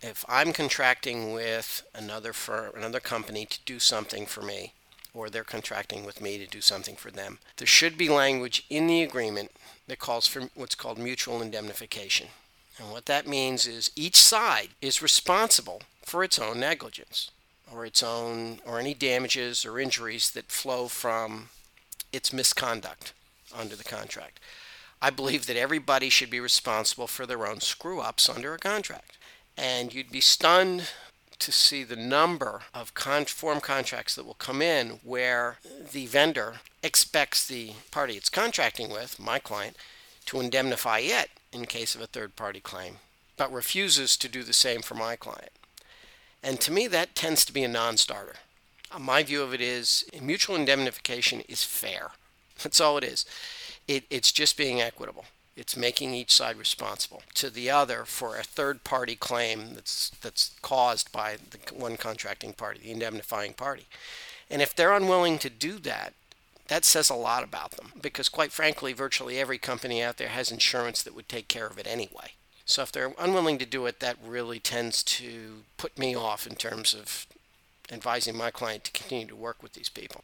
If 0.01 0.25
I'm 0.27 0.51
contracting 0.51 1.31
with 1.31 1.83
another 1.95 2.33
firm, 2.33 2.73
another 2.75 2.99
company 2.99 3.45
to 3.45 3.59
do 3.65 3.79
something 3.79 4.25
for 4.25 4.41
me, 4.41 4.73
or 5.13 5.29
they're 5.29 5.45
contracting 5.45 6.03
with 6.03 6.19
me 6.19 6.37
to 6.37 6.47
do 6.47 6.59
something 6.59 6.97
for 6.97 7.11
them, 7.11 7.39
there 7.57 7.67
should 7.67 7.97
be 7.97 8.09
language 8.09 8.65
in 8.69 8.87
the 8.87 9.03
agreement 9.03 9.51
that 9.87 9.99
calls 9.99 10.27
for 10.27 10.49
what's 10.53 10.75
called 10.75 10.97
mutual 10.97 11.41
indemnification. 11.41 12.27
And 12.77 12.91
what 12.91 13.05
that 13.05 13.27
means 13.27 13.67
is 13.67 13.91
each 13.95 14.17
side 14.17 14.69
is 14.81 15.01
responsible 15.01 15.81
for 16.03 16.25
its 16.25 16.39
own 16.39 16.59
negligence 16.59 17.31
or 17.73 17.85
its 17.85 18.03
own 18.03 18.59
or 18.65 18.79
any 18.79 18.93
damages 18.93 19.65
or 19.65 19.79
injuries 19.79 20.31
that 20.31 20.51
flow 20.51 20.87
from 20.87 21.49
its 22.11 22.33
misconduct 22.33 23.13
under 23.57 23.75
the 23.75 23.83
contract. 23.83 24.39
I 25.01 25.09
believe 25.09 25.47
that 25.47 25.57
everybody 25.57 26.09
should 26.09 26.29
be 26.29 26.39
responsible 26.39 27.07
for 27.07 27.25
their 27.25 27.47
own 27.47 27.59
screw 27.59 28.01
ups 28.01 28.29
under 28.29 28.53
a 28.53 28.59
contract. 28.59 29.17
And 29.57 29.93
you'd 29.93 30.11
be 30.11 30.21
stunned 30.21 30.89
to 31.39 31.51
see 31.51 31.83
the 31.83 31.95
number 31.95 32.61
of 32.73 32.93
con- 32.93 33.25
form 33.25 33.59
contracts 33.61 34.13
that 34.15 34.25
will 34.25 34.35
come 34.35 34.61
in 34.61 34.99
where 35.03 35.57
the 35.91 36.05
vendor 36.05 36.61
expects 36.83 37.45
the 37.45 37.73
party 37.89 38.13
it's 38.13 38.29
contracting 38.29 38.91
with, 38.91 39.19
my 39.19 39.39
client, 39.39 39.75
to 40.27 40.39
indemnify 40.39 40.99
it 40.99 41.31
in 41.51 41.65
case 41.65 41.95
of 41.95 42.01
a 42.01 42.07
third 42.07 42.35
party 42.35 42.59
claim, 42.59 42.97
but 43.37 43.51
refuses 43.51 44.15
to 44.17 44.29
do 44.29 44.43
the 44.43 44.53
same 44.53 44.81
for 44.81 44.93
my 44.93 45.15
client. 45.15 45.51
And 46.43 46.59
to 46.61 46.71
me, 46.71 46.87
that 46.87 47.15
tends 47.15 47.45
to 47.45 47.53
be 47.53 47.63
a 47.63 47.67
non 47.67 47.97
starter. 47.97 48.35
Uh, 48.91 48.99
my 48.99 49.23
view 49.23 49.41
of 49.43 49.53
it 49.53 49.61
is 49.61 50.05
mutual 50.21 50.55
indemnification 50.55 51.41
is 51.41 51.63
fair. 51.63 52.11
That's 52.63 52.81
all 52.81 52.97
it 52.97 53.03
is. 53.03 53.25
It, 53.87 54.05
it's 54.09 54.31
just 54.31 54.57
being 54.57 54.81
equitable. 54.81 55.25
It's 55.55 55.75
making 55.75 56.13
each 56.13 56.33
side 56.33 56.57
responsible 56.57 57.23
to 57.35 57.49
the 57.49 57.69
other 57.69 58.05
for 58.05 58.37
a 58.37 58.43
third 58.43 58.83
party 58.83 59.15
claim 59.15 59.73
that's 59.75 60.09
that's 60.21 60.55
caused 60.61 61.11
by 61.11 61.35
the 61.49 61.75
one 61.75 61.97
contracting 61.97 62.53
party, 62.53 62.79
the 62.81 62.91
indemnifying 62.91 63.53
party. 63.53 63.85
And 64.49 64.61
if 64.61 64.73
they're 64.73 64.93
unwilling 64.93 65.39
to 65.39 65.49
do 65.49 65.77
that, 65.79 66.13
that 66.69 66.85
says 66.85 67.09
a 67.09 67.15
lot 67.15 67.43
about 67.43 67.71
them 67.71 67.91
because 68.01 68.29
quite 68.29 68.53
frankly, 68.53 68.93
virtually 68.93 69.39
every 69.39 69.57
company 69.57 70.01
out 70.01 70.15
there 70.17 70.29
has 70.29 70.51
insurance 70.51 71.03
that 71.03 71.13
would 71.13 71.27
take 71.27 71.49
care 71.49 71.67
of 71.67 71.77
it 71.77 71.85
anyway. 71.85 72.31
So 72.71 72.83
if 72.83 72.91
they're 72.93 73.13
unwilling 73.19 73.57
to 73.57 73.65
do 73.65 73.85
it, 73.85 73.99
that 73.99 74.15
really 74.25 74.57
tends 74.57 75.03
to 75.03 75.63
put 75.75 75.99
me 75.99 76.15
off 76.15 76.47
in 76.47 76.55
terms 76.55 76.93
of 76.93 77.27
advising 77.91 78.37
my 78.37 78.49
client 78.49 78.85
to 78.85 78.91
continue 78.93 79.27
to 79.27 79.35
work 79.35 79.61
with 79.61 79.73
these 79.73 79.89
people. 79.89 80.23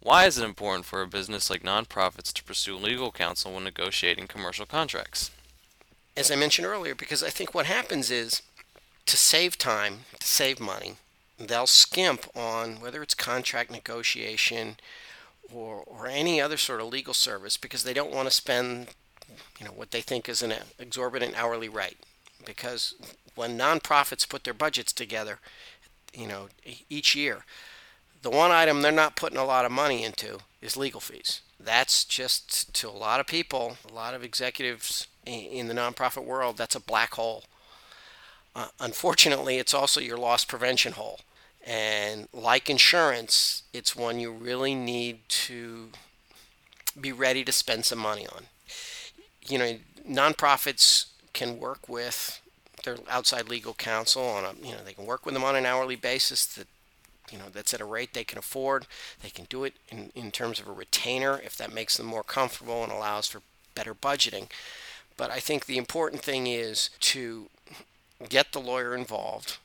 Why 0.00 0.24
is 0.24 0.38
it 0.38 0.44
important 0.44 0.86
for 0.86 1.02
a 1.02 1.06
business 1.06 1.50
like 1.50 1.62
nonprofits 1.62 2.32
to 2.32 2.44
pursue 2.44 2.76
legal 2.76 3.12
counsel 3.12 3.52
when 3.52 3.64
negotiating 3.64 4.26
commercial 4.26 4.64
contracts? 4.64 5.30
As 6.16 6.30
I 6.30 6.36
mentioned 6.36 6.66
earlier, 6.66 6.94
because 6.94 7.22
I 7.22 7.28
think 7.28 7.54
what 7.54 7.66
happens 7.66 8.10
is 8.10 8.40
to 9.04 9.18
save 9.18 9.58
time, 9.58 10.04
to 10.18 10.26
save 10.26 10.60
money, 10.60 10.94
they'll 11.38 11.66
skimp 11.66 12.24
on 12.34 12.80
whether 12.80 13.02
it's 13.02 13.12
contract 13.12 13.70
negotiation 13.70 14.76
or, 15.52 15.84
or 15.86 16.06
any 16.06 16.40
other 16.40 16.56
sort 16.56 16.80
of 16.80 16.86
legal 16.86 17.12
service 17.12 17.58
because 17.58 17.84
they 17.84 17.92
don't 17.92 18.14
want 18.14 18.28
to 18.28 18.34
spend 18.34 18.94
you 19.58 19.66
know 19.66 19.72
what 19.72 19.90
they 19.90 20.00
think 20.00 20.28
is 20.28 20.42
an 20.42 20.54
exorbitant 20.78 21.34
hourly 21.36 21.68
rate 21.68 21.98
because 22.44 22.94
when 23.34 23.58
nonprofits 23.58 24.28
put 24.28 24.44
their 24.44 24.54
budgets 24.54 24.92
together 24.92 25.38
you 26.14 26.26
know, 26.26 26.48
each 26.88 27.14
year. 27.14 27.44
The 28.22 28.30
one 28.30 28.50
item 28.50 28.82
they're 28.82 28.92
not 28.92 29.16
putting 29.16 29.38
a 29.38 29.44
lot 29.44 29.64
of 29.64 29.72
money 29.72 30.04
into 30.04 30.38
is 30.60 30.76
legal 30.76 31.00
fees. 31.00 31.40
That's 31.58 32.04
just 32.04 32.72
to 32.74 32.88
a 32.88 32.90
lot 32.90 33.20
of 33.20 33.26
people, 33.26 33.76
a 33.88 33.92
lot 33.92 34.14
of 34.14 34.22
executives 34.22 35.06
in 35.26 35.68
the 35.68 35.74
nonprofit 35.74 36.24
world, 36.24 36.56
that's 36.56 36.74
a 36.74 36.80
black 36.80 37.14
hole. 37.14 37.44
Uh, 38.54 38.68
unfortunately, 38.80 39.58
it's 39.58 39.74
also 39.74 40.00
your 40.00 40.16
loss 40.16 40.44
prevention 40.44 40.92
hole. 40.92 41.20
And 41.64 42.28
like 42.32 42.68
insurance, 42.70 43.62
it's 43.72 43.94
one 43.94 44.18
you 44.18 44.32
really 44.32 44.74
need 44.74 45.28
to 45.28 45.90
be 46.98 47.12
ready 47.12 47.44
to 47.44 47.52
spend 47.52 47.84
some 47.84 47.98
money 47.98 48.26
on. 48.26 48.46
You 49.46 49.58
know, 49.58 49.78
nonprofits 50.08 51.06
can 51.32 51.58
work 51.58 51.88
with 51.88 52.40
their 52.84 52.96
outside 53.08 53.48
legal 53.48 53.74
counsel 53.74 54.24
on 54.24 54.44
a 54.44 54.52
you 54.66 54.72
know 54.72 54.82
they 54.84 54.94
can 54.94 55.06
work 55.06 55.24
with 55.24 55.34
them 55.34 55.44
on 55.44 55.54
an 55.54 55.66
hourly 55.66 55.96
basis 55.96 56.46
that 56.46 56.66
you 57.30 57.38
know 57.38 57.44
that's 57.52 57.74
at 57.74 57.80
a 57.80 57.84
rate 57.84 58.14
they 58.14 58.24
can 58.24 58.38
afford. 58.38 58.86
They 59.22 59.30
can 59.30 59.46
do 59.48 59.64
it 59.64 59.74
in, 59.88 60.10
in 60.14 60.30
terms 60.30 60.60
of 60.60 60.68
a 60.68 60.72
retainer 60.72 61.40
if 61.44 61.56
that 61.56 61.72
makes 61.72 61.96
them 61.96 62.06
more 62.06 62.22
comfortable 62.22 62.82
and 62.82 62.92
allows 62.92 63.26
for 63.26 63.42
better 63.74 63.94
budgeting. 63.94 64.48
But 65.16 65.30
I 65.30 65.38
think 65.38 65.66
the 65.66 65.78
important 65.78 66.22
thing 66.22 66.46
is 66.46 66.90
to 67.00 67.48
get 68.28 68.52
the 68.52 68.60
lawyer 68.60 68.94
involved 68.94 69.58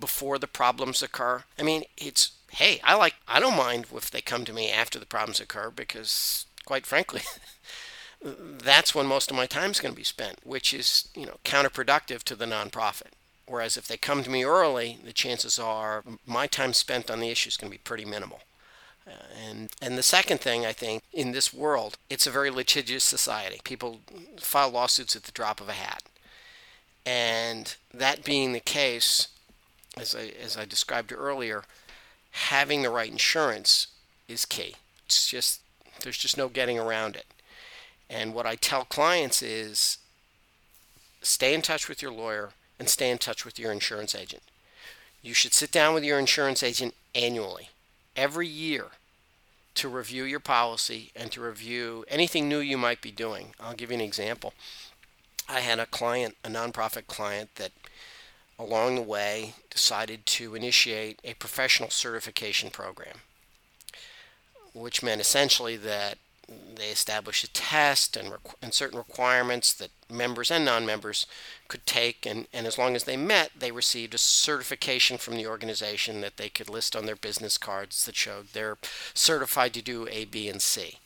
before 0.00 0.38
the 0.38 0.46
problems 0.46 1.02
occur. 1.02 1.44
I 1.58 1.62
mean, 1.62 1.84
it's 1.96 2.32
hey, 2.52 2.80
I 2.84 2.94
like 2.94 3.14
I 3.28 3.40
don't 3.40 3.56
mind 3.56 3.86
if 3.94 4.10
they 4.10 4.20
come 4.20 4.44
to 4.44 4.52
me 4.52 4.70
after 4.70 4.98
the 4.98 5.06
problems 5.06 5.40
occur 5.40 5.70
because 5.70 6.46
quite 6.64 6.86
frankly, 6.86 7.22
that's 8.22 8.94
when 8.94 9.06
most 9.06 9.30
of 9.30 9.36
my 9.36 9.46
time 9.46 9.70
is 9.70 9.80
going 9.80 9.92
to 9.92 9.96
be 9.96 10.04
spent, 10.04 10.38
which 10.44 10.72
is, 10.74 11.08
you 11.14 11.26
know, 11.26 11.38
counterproductive 11.44 12.22
to 12.24 12.34
the 12.34 12.46
nonprofit. 12.46 13.12
Whereas 13.46 13.76
if 13.76 13.86
they 13.86 13.96
come 13.96 14.22
to 14.24 14.30
me 14.30 14.44
early, 14.44 14.98
the 15.04 15.12
chances 15.12 15.58
are 15.58 16.02
my 16.26 16.46
time 16.46 16.72
spent 16.72 17.10
on 17.10 17.20
the 17.20 17.30
issue 17.30 17.48
is 17.48 17.56
going 17.56 17.70
to 17.70 17.78
be 17.78 17.82
pretty 17.82 18.04
minimal. 18.04 18.40
Uh, 19.06 19.12
and 19.46 19.70
and 19.80 19.96
the 19.96 20.02
second 20.02 20.40
thing 20.40 20.66
I 20.66 20.72
think 20.72 21.04
in 21.12 21.30
this 21.30 21.54
world, 21.54 21.96
it's 22.10 22.26
a 22.26 22.32
very 22.32 22.50
litigious 22.50 23.04
society. 23.04 23.60
People 23.62 24.00
file 24.40 24.70
lawsuits 24.70 25.14
at 25.14 25.22
the 25.22 25.32
drop 25.32 25.60
of 25.60 25.68
a 25.68 25.74
hat. 25.74 26.02
And 27.04 27.76
that 27.94 28.24
being 28.24 28.52
the 28.52 28.58
case, 28.58 29.28
as 29.96 30.12
I, 30.12 30.32
as 30.42 30.56
I 30.56 30.64
described 30.64 31.12
earlier, 31.12 31.62
having 32.32 32.82
the 32.82 32.90
right 32.90 33.10
insurance 33.10 33.86
is 34.26 34.44
key. 34.44 34.74
It's 35.04 35.28
just, 35.28 35.60
there's 36.02 36.18
just 36.18 36.36
no 36.36 36.48
getting 36.48 36.80
around 36.80 37.14
it. 37.14 37.26
And 38.08 38.34
what 38.34 38.46
I 38.46 38.54
tell 38.54 38.84
clients 38.84 39.42
is 39.42 39.98
stay 41.22 41.54
in 41.54 41.62
touch 41.62 41.88
with 41.88 42.02
your 42.02 42.12
lawyer 42.12 42.50
and 42.78 42.88
stay 42.88 43.10
in 43.10 43.18
touch 43.18 43.44
with 43.44 43.58
your 43.58 43.72
insurance 43.72 44.14
agent. 44.14 44.42
You 45.22 45.34
should 45.34 45.54
sit 45.54 45.72
down 45.72 45.94
with 45.94 46.04
your 46.04 46.18
insurance 46.18 46.62
agent 46.62 46.94
annually, 47.14 47.70
every 48.14 48.46
year, 48.46 48.86
to 49.74 49.88
review 49.88 50.24
your 50.24 50.40
policy 50.40 51.10
and 51.16 51.32
to 51.32 51.40
review 51.40 52.04
anything 52.08 52.48
new 52.48 52.60
you 52.60 52.78
might 52.78 53.02
be 53.02 53.10
doing. 53.10 53.54
I'll 53.60 53.74
give 53.74 53.90
you 53.90 53.96
an 53.96 54.00
example. 54.00 54.54
I 55.48 55.60
had 55.60 55.78
a 55.78 55.86
client, 55.86 56.36
a 56.44 56.48
nonprofit 56.48 57.06
client, 57.06 57.50
that 57.56 57.72
along 58.58 58.94
the 58.94 59.02
way 59.02 59.54
decided 59.70 60.24
to 60.26 60.54
initiate 60.54 61.20
a 61.24 61.34
professional 61.34 61.90
certification 61.90 62.70
program, 62.70 63.18
which 64.72 65.02
meant 65.02 65.20
essentially 65.20 65.76
that 65.76 66.18
they 66.48 66.88
established 66.88 67.44
a 67.44 67.52
test 67.52 68.16
and, 68.16 68.30
requ- 68.30 68.54
and 68.62 68.72
certain 68.72 68.98
requirements 68.98 69.72
that 69.74 69.90
members 70.08 70.50
and 70.50 70.64
non-members 70.64 71.26
could 71.68 71.84
take 71.86 72.24
and, 72.24 72.46
and 72.52 72.66
as 72.66 72.78
long 72.78 72.94
as 72.94 73.04
they 73.04 73.16
met 73.16 73.50
they 73.58 73.72
received 73.72 74.14
a 74.14 74.18
certification 74.18 75.18
from 75.18 75.34
the 75.34 75.46
organization 75.46 76.20
that 76.20 76.36
they 76.36 76.48
could 76.48 76.68
list 76.68 76.94
on 76.94 77.06
their 77.06 77.16
business 77.16 77.58
cards 77.58 78.04
that 78.04 78.14
showed 78.14 78.48
they're 78.52 78.78
certified 79.14 79.74
to 79.74 79.82
do 79.82 80.06
a 80.10 80.24
b 80.24 80.48
and 80.48 80.62
c 80.62 80.98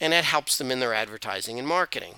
and 0.00 0.12
that 0.12 0.24
helps 0.24 0.56
them 0.56 0.70
in 0.70 0.80
their 0.80 0.94
advertising 0.94 1.58
and 1.58 1.68
marketing 1.68 2.14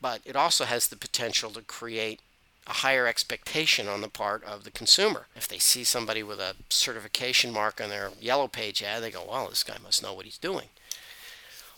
but 0.00 0.20
it 0.24 0.36
also 0.36 0.64
has 0.64 0.88
the 0.88 0.96
potential 0.96 1.50
to 1.50 1.60
create 1.60 2.20
a 2.66 2.72
higher 2.72 3.06
expectation 3.06 3.88
on 3.88 4.00
the 4.00 4.08
part 4.08 4.44
of 4.44 4.64
the 4.64 4.70
consumer. 4.70 5.26
If 5.34 5.48
they 5.48 5.58
see 5.58 5.82
somebody 5.82 6.22
with 6.22 6.38
a 6.38 6.54
certification 6.68 7.52
mark 7.52 7.80
on 7.80 7.88
their 7.88 8.10
yellow 8.20 8.46
page 8.46 8.82
ad, 8.82 9.02
they 9.02 9.10
go, 9.10 9.26
well, 9.28 9.48
this 9.48 9.64
guy 9.64 9.76
must 9.82 10.02
know 10.02 10.14
what 10.14 10.26
he's 10.26 10.38
doing. 10.38 10.66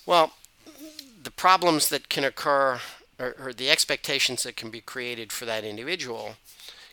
Well, 0.05 0.33
the 1.23 1.31
problems 1.31 1.89
that 1.89 2.09
can 2.09 2.25
occur, 2.25 2.81
or, 3.19 3.37
or 3.39 3.53
the 3.53 3.71
expectations 3.71 4.43
that 4.43 4.57
can 4.57 4.71
be 4.71 4.81
created 4.81 5.33
for 5.33 5.45
that 5.45 5.65
individual, 5.65 6.37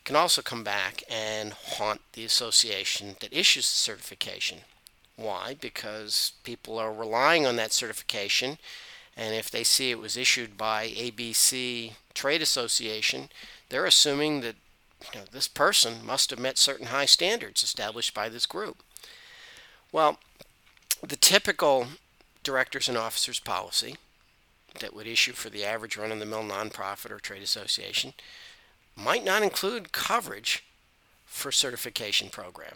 can 0.04 0.16
also 0.16 0.42
come 0.42 0.64
back 0.64 1.04
and 1.10 1.54
haunt 1.54 2.02
the 2.14 2.26
association 2.26 3.16
that 3.20 3.34
issues 3.34 3.70
the 3.70 3.78
certification. 3.78 4.60
Why? 5.16 5.56
Because 5.60 6.34
people 6.44 6.78
are 6.78 6.94
relying 6.94 7.46
on 7.46 7.56
that 7.58 7.74
certification, 7.74 8.58
and 9.18 9.36
if 9.36 9.52
they 9.52 9.64
see 9.64 9.92
it 9.92 10.00
was 10.00 10.16
issued 10.16 10.58
by 10.58 10.90
ABC 10.90 11.94
Trade 12.14 12.42
Association, 12.42 13.30
they're 13.70 13.86
assuming 13.86 14.42
that 14.42 14.56
you 15.14 15.20
know, 15.20 15.26
this 15.32 15.48
person 15.48 16.06
must 16.06 16.30
have 16.30 16.40
met 16.40 16.58
certain 16.58 16.88
high 16.88 17.06
standards 17.06 17.64
established 17.64 18.14
by 18.14 18.30
this 18.30 18.46
group. 18.46 18.78
Well, 19.92 20.20
the 21.06 21.16
typical 21.16 21.88
directors 22.44 22.88
and 22.88 22.98
officers 22.98 23.40
policy 23.40 23.96
that 24.80 24.94
would 24.94 25.08
issue 25.08 25.34
for 25.34 25.50
the 25.50 25.66
average 25.66 25.98
run 25.98 26.12
of 26.12 26.20
the 26.20 26.26
mill 26.26 26.44
nonprofit 26.44 27.12
or 27.12 27.20
trade 27.20 27.42
association 27.42 28.14
might 28.96 29.24
not 29.24 29.44
include 29.44 29.92
coverage 29.92 30.64
for 31.26 31.52
certification 31.52 32.30
program, 32.30 32.76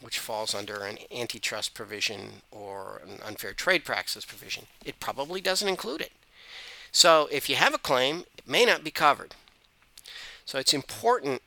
which 0.00 0.18
falls 0.18 0.54
under 0.54 0.84
an 0.84 0.98
antitrust 1.14 1.74
provision 1.74 2.42
or 2.50 3.00
an 3.06 3.20
unfair 3.24 3.52
trade 3.52 3.84
practices 3.84 4.24
provision. 4.24 4.66
It 4.84 5.00
probably 5.00 5.40
doesn't 5.40 5.68
include 5.68 6.00
it. 6.00 6.12
So 6.92 7.28
if 7.30 7.48
you 7.48 7.56
have 7.56 7.74
a 7.74 7.78
claim, 7.78 8.24
it 8.38 8.48
may 8.48 8.64
not 8.64 8.84
be 8.84 8.90
covered. 8.90 9.34
So 10.44 10.58
it's 10.58 10.74
important 10.74 11.42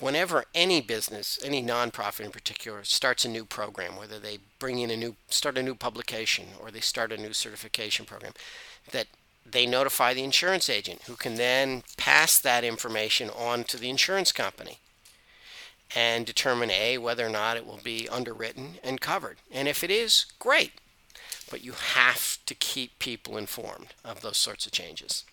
whenever 0.00 0.44
any 0.54 0.80
business, 0.80 1.38
any 1.44 1.62
nonprofit 1.62 2.24
in 2.24 2.30
particular, 2.30 2.84
starts 2.84 3.24
a 3.24 3.28
new 3.28 3.44
program, 3.44 3.96
whether 3.96 4.18
they 4.18 4.38
bring 4.58 4.78
in 4.78 4.90
a 4.90 4.96
new, 4.96 5.16
start 5.28 5.58
a 5.58 5.62
new 5.62 5.74
publication 5.74 6.46
or 6.60 6.70
they 6.70 6.80
start 6.80 7.12
a 7.12 7.16
new 7.16 7.32
certification 7.32 8.04
program, 8.04 8.32
that 8.90 9.06
they 9.44 9.66
notify 9.66 10.14
the 10.14 10.24
insurance 10.24 10.70
agent 10.70 11.02
who 11.02 11.16
can 11.16 11.36
then 11.36 11.82
pass 11.96 12.38
that 12.38 12.64
information 12.64 13.30
on 13.30 13.64
to 13.64 13.76
the 13.76 13.90
insurance 13.90 14.32
company 14.32 14.78
and 15.94 16.26
determine 16.26 16.70
A, 16.70 16.98
whether 16.98 17.26
or 17.26 17.30
not 17.30 17.56
it 17.56 17.66
will 17.66 17.80
be 17.82 18.08
underwritten 18.08 18.76
and 18.82 19.00
covered. 19.00 19.36
And 19.52 19.68
if 19.68 19.84
it 19.84 19.90
is, 19.90 20.26
great. 20.38 20.72
But 21.50 21.62
you 21.62 21.72
have 21.72 22.38
to 22.46 22.54
keep 22.54 22.98
people 22.98 23.36
informed 23.36 23.94
of 24.04 24.22
those 24.22 24.38
sorts 24.38 24.66
of 24.66 24.72
changes. 24.72 25.24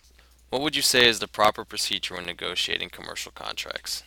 What 0.50 0.60
would 0.62 0.76
you 0.76 0.82
say 0.82 1.08
is 1.08 1.18
the 1.18 1.26
proper 1.26 1.64
procedure 1.64 2.14
when 2.14 2.26
negotiating 2.26 2.90
commercial 2.90 3.32
contracts? 3.32 4.02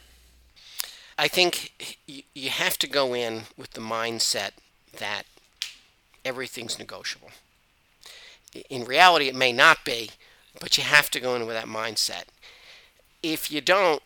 I 1.17 1.27
think 1.27 1.73
you 2.07 2.49
have 2.49 2.77
to 2.79 2.87
go 2.87 3.13
in 3.13 3.43
with 3.57 3.71
the 3.71 3.81
mindset 3.81 4.51
that 4.99 5.23
everything's 6.25 6.77
negotiable. 6.77 7.31
In 8.69 8.83
reality, 8.83 9.27
it 9.27 9.35
may 9.35 9.53
not 9.53 9.85
be, 9.85 10.11
but 10.59 10.77
you 10.77 10.83
have 10.83 11.09
to 11.11 11.19
go 11.19 11.35
in 11.35 11.45
with 11.45 11.55
that 11.55 11.67
mindset. 11.67 12.25
If 13.23 13.49
you 13.49 13.61
don't, 13.61 14.01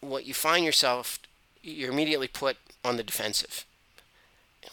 what 0.00 0.26
you 0.26 0.34
find 0.34 0.64
yourself, 0.64 1.18
you're 1.62 1.92
immediately 1.92 2.28
put 2.28 2.56
on 2.84 2.96
the 2.96 3.02
defensive. 3.02 3.64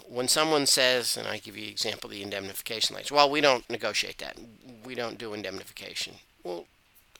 When 0.08 0.28
someone 0.28 0.66
says, 0.66 1.16
and 1.16 1.28
I 1.28 1.38
give 1.38 1.58
you 1.58 1.66
an 1.66 1.72
example 1.72 2.10
the 2.10 2.24
indemnification 2.24 2.96
language, 2.96 3.12
well, 3.12 3.30
we 3.30 3.42
don't 3.42 3.70
negotiate 3.70 4.18
that. 4.20 4.38
We 4.84 4.96
don't 4.96 5.18
do 5.18 5.34
indemnification. 5.34 6.16
Well, 6.44 6.66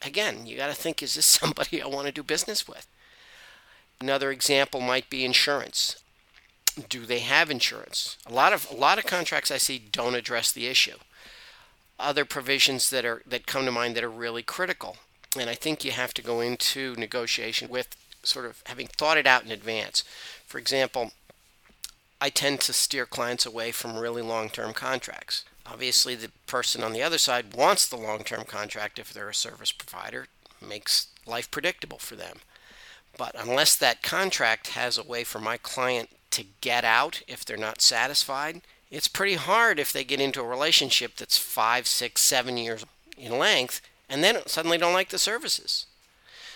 again, 0.02 0.46
you 0.46 0.56
got 0.56 0.68
to 0.68 0.74
think, 0.74 1.02
is 1.02 1.14
this 1.14 1.26
somebody 1.40 1.80
I 1.80 1.86
want 1.86 2.06
to 2.06 2.12
do 2.12 2.22
business 2.22 2.68
with? 2.68 2.86
Another 4.00 4.30
example 4.30 4.80
might 4.80 5.10
be 5.10 5.24
insurance. 5.24 5.96
Do 6.88 7.04
they 7.04 7.18
have 7.18 7.50
insurance? 7.50 8.16
A 8.26 8.32
lot 8.32 8.52
of 8.52 8.70
a 8.70 8.74
lot 8.74 8.98
of 8.98 9.04
contracts 9.04 9.50
I 9.50 9.58
see 9.58 9.78
don't 9.78 10.14
address 10.14 10.50
the 10.50 10.66
issue. 10.66 10.96
Other 11.98 12.24
provisions 12.24 12.88
that 12.90 13.04
are 13.04 13.22
that 13.26 13.46
come 13.46 13.66
to 13.66 13.72
mind 13.72 13.94
that 13.96 14.04
are 14.04 14.10
really 14.10 14.42
critical, 14.42 14.96
and 15.38 15.50
I 15.50 15.54
think 15.54 15.84
you 15.84 15.90
have 15.90 16.14
to 16.14 16.22
go 16.22 16.40
into 16.40 16.94
negotiation 16.96 17.68
with 17.68 17.94
sort 18.22 18.46
of 18.46 18.62
having 18.66 18.86
thought 18.86 19.18
it 19.18 19.26
out 19.26 19.44
in 19.44 19.50
advance. 19.50 20.02
For 20.46 20.58
example, 20.58 21.12
I 22.20 22.30
tend 22.30 22.60
to 22.62 22.72
steer 22.72 23.04
clients 23.06 23.44
away 23.44 23.72
from 23.72 23.96
really 23.96 24.22
long-term 24.22 24.72
contracts. 24.74 25.44
Obviously, 25.66 26.14
the 26.14 26.30
person 26.46 26.82
on 26.82 26.92
the 26.92 27.02
other 27.02 27.18
side 27.18 27.54
wants 27.54 27.86
the 27.86 27.96
long-term 27.96 28.44
contract 28.44 28.98
if 28.98 29.12
they're 29.12 29.28
a 29.28 29.34
service 29.34 29.72
provider, 29.72 30.26
makes 30.60 31.08
life 31.26 31.50
predictable 31.50 31.98
for 31.98 32.16
them. 32.16 32.38
But 33.16 33.34
unless 33.38 33.76
that 33.76 34.02
contract 34.02 34.68
has 34.68 34.96
a 34.96 35.02
way 35.02 35.24
for 35.24 35.40
my 35.40 35.56
client 35.56 36.10
to 36.30 36.44
get 36.60 36.84
out 36.84 37.22
if 37.26 37.44
they're 37.44 37.56
not 37.56 37.82
satisfied, 37.82 38.62
it's 38.90 39.08
pretty 39.08 39.34
hard 39.34 39.78
if 39.78 39.92
they 39.92 40.04
get 40.04 40.20
into 40.20 40.40
a 40.40 40.46
relationship 40.46 41.16
that's 41.16 41.38
five, 41.38 41.86
six, 41.86 42.22
seven 42.22 42.56
years 42.56 42.84
in 43.16 43.38
length 43.38 43.80
and 44.08 44.24
then 44.24 44.38
suddenly 44.46 44.76
don't 44.76 44.92
like 44.92 45.10
the 45.10 45.18
services. 45.18 45.86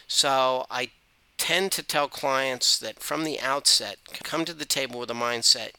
So 0.08 0.66
I 0.70 0.90
tend 1.38 1.72
to 1.72 1.82
tell 1.82 2.08
clients 2.08 2.78
that 2.78 3.00
from 3.00 3.24
the 3.24 3.40
outset, 3.40 3.98
come 4.22 4.44
to 4.44 4.54
the 4.54 4.64
table 4.64 5.00
with 5.00 5.10
a 5.10 5.14
mindset 5.14 5.70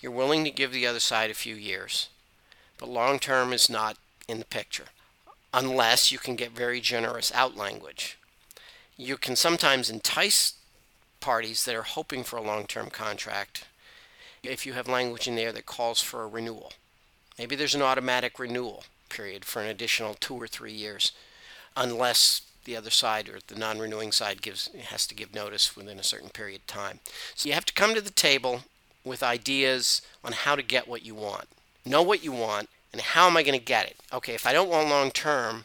you're 0.00 0.12
willing 0.12 0.44
to 0.44 0.50
give 0.50 0.72
the 0.72 0.86
other 0.86 1.00
side 1.00 1.30
a 1.30 1.34
few 1.34 1.54
years, 1.56 2.08
but 2.78 2.88
long 2.88 3.18
term 3.18 3.52
is 3.52 3.68
not 3.68 3.96
in 4.28 4.38
the 4.38 4.44
picture 4.44 4.86
unless 5.52 6.12
you 6.12 6.18
can 6.18 6.36
get 6.36 6.50
very 6.50 6.80
generous 6.80 7.32
out 7.34 7.56
language 7.56 8.18
you 8.96 9.16
can 9.16 9.36
sometimes 9.36 9.90
entice 9.90 10.54
parties 11.20 11.64
that 11.64 11.74
are 11.74 11.82
hoping 11.82 12.24
for 12.24 12.36
a 12.36 12.42
long 12.42 12.66
term 12.66 12.90
contract 12.90 13.64
if 14.42 14.64
you 14.64 14.74
have 14.74 14.88
language 14.88 15.26
in 15.26 15.36
there 15.36 15.52
that 15.52 15.66
calls 15.66 16.00
for 16.00 16.22
a 16.22 16.28
renewal. 16.28 16.72
Maybe 17.38 17.56
there's 17.56 17.74
an 17.74 17.82
automatic 17.82 18.38
renewal 18.38 18.84
period 19.08 19.44
for 19.44 19.60
an 19.60 19.68
additional 19.68 20.14
two 20.14 20.34
or 20.34 20.46
three 20.46 20.72
years, 20.72 21.12
unless 21.76 22.42
the 22.64 22.76
other 22.76 22.90
side 22.90 23.28
or 23.28 23.38
the 23.46 23.54
non-renewing 23.54 24.12
side 24.12 24.42
gives 24.42 24.68
has 24.88 25.06
to 25.06 25.14
give 25.14 25.34
notice 25.34 25.76
within 25.76 25.98
a 25.98 26.04
certain 26.04 26.30
period 26.30 26.62
of 26.62 26.66
time. 26.66 27.00
So 27.34 27.48
you 27.48 27.54
have 27.54 27.66
to 27.66 27.74
come 27.74 27.94
to 27.94 28.00
the 28.00 28.10
table 28.10 28.62
with 29.04 29.22
ideas 29.22 30.02
on 30.24 30.32
how 30.32 30.56
to 30.56 30.62
get 30.62 30.88
what 30.88 31.04
you 31.04 31.14
want. 31.14 31.46
Know 31.84 32.02
what 32.02 32.24
you 32.24 32.32
want 32.32 32.68
and 32.92 33.00
how 33.00 33.26
am 33.26 33.36
I 33.36 33.42
going 33.42 33.58
to 33.58 33.64
get 33.64 33.86
it? 33.86 33.96
Okay, 34.12 34.34
if 34.34 34.46
I 34.46 34.52
don't 34.52 34.68
want 34.68 34.88
long 34.88 35.10
term, 35.10 35.64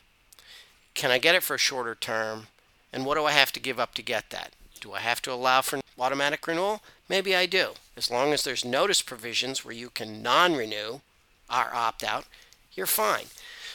can 0.93 1.11
I 1.11 1.17
get 1.17 1.35
it 1.35 1.43
for 1.43 1.55
a 1.55 1.59
shorter 1.59 1.95
term? 1.95 2.47
And 2.93 3.05
what 3.05 3.15
do 3.15 3.25
I 3.25 3.31
have 3.31 3.51
to 3.53 3.59
give 3.59 3.79
up 3.79 3.93
to 3.95 4.01
get 4.01 4.29
that? 4.31 4.51
Do 4.79 4.93
I 4.93 4.99
have 4.99 5.21
to 5.23 5.31
allow 5.31 5.61
for 5.61 5.79
automatic 5.99 6.45
renewal? 6.47 6.81
Maybe 7.07 7.35
I 7.35 7.45
do. 7.45 7.71
As 7.95 8.09
long 8.09 8.33
as 8.33 8.43
there's 8.43 8.65
notice 8.65 9.01
provisions 9.01 9.63
where 9.63 9.75
you 9.75 9.89
can 9.89 10.23
non 10.23 10.55
renew 10.55 11.01
or 11.49 11.69
opt 11.73 12.03
out, 12.03 12.25
you're 12.73 12.87
fine. 12.87 13.25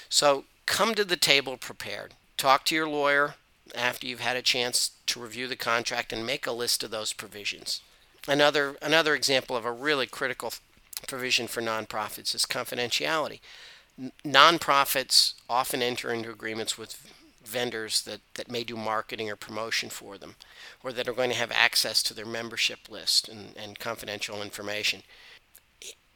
So 0.08 0.44
come 0.66 0.94
to 0.94 1.04
the 1.04 1.16
table 1.16 1.56
prepared. 1.56 2.14
Talk 2.36 2.64
to 2.66 2.74
your 2.74 2.88
lawyer 2.88 3.34
after 3.74 4.06
you've 4.06 4.20
had 4.20 4.36
a 4.36 4.42
chance 4.42 4.90
to 5.06 5.20
review 5.20 5.46
the 5.48 5.56
contract 5.56 6.12
and 6.12 6.26
make 6.26 6.46
a 6.46 6.52
list 6.52 6.82
of 6.82 6.90
those 6.90 7.12
provisions. 7.12 7.80
Another 8.28 8.76
another 8.82 9.14
example 9.14 9.56
of 9.56 9.64
a 9.64 9.72
really 9.72 10.06
critical 10.06 10.52
provision 11.06 11.46
for 11.46 11.62
nonprofits 11.62 12.34
is 12.34 12.44
confidentiality. 12.44 13.40
Nonprofits 14.24 15.34
often 15.48 15.82
enter 15.82 16.12
into 16.12 16.30
agreements 16.30 16.76
with 16.76 17.12
vendors 17.46 18.02
that, 18.02 18.20
that 18.34 18.50
may 18.50 18.64
do 18.64 18.76
marketing 18.76 19.30
or 19.30 19.36
promotion 19.36 19.88
for 19.88 20.18
them, 20.18 20.36
or 20.82 20.92
that 20.92 21.08
are 21.08 21.12
going 21.12 21.30
to 21.30 21.36
have 21.36 21.52
access 21.52 22.02
to 22.04 22.14
their 22.14 22.26
membership 22.26 22.90
list 22.90 23.28
and, 23.28 23.56
and 23.56 23.78
confidential 23.78 24.42
information. 24.42 25.02